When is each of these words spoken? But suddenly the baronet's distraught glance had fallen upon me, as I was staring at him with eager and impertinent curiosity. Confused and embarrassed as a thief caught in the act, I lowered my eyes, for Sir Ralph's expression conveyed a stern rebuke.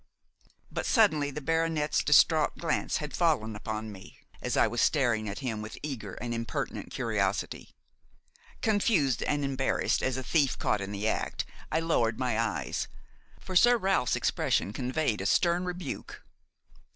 But 0.71 0.87
suddenly 0.87 1.29
the 1.29 1.41
baronet's 1.41 2.03
distraught 2.03 2.57
glance 2.57 2.97
had 2.97 3.15
fallen 3.15 3.55
upon 3.55 3.91
me, 3.91 4.17
as 4.41 4.57
I 4.57 4.65
was 4.65 4.81
staring 4.81 5.29
at 5.29 5.37
him 5.41 5.61
with 5.61 5.77
eager 5.83 6.15
and 6.15 6.33
impertinent 6.33 6.89
curiosity. 6.89 7.75
Confused 8.63 9.21
and 9.21 9.45
embarrassed 9.45 10.01
as 10.01 10.17
a 10.17 10.23
thief 10.23 10.57
caught 10.57 10.81
in 10.81 10.91
the 10.91 11.07
act, 11.07 11.45
I 11.71 11.81
lowered 11.81 12.17
my 12.17 12.39
eyes, 12.39 12.87
for 13.39 13.55
Sir 13.55 13.77
Ralph's 13.77 14.15
expression 14.15 14.73
conveyed 14.73 15.21
a 15.21 15.27
stern 15.27 15.65
rebuke. 15.65 16.23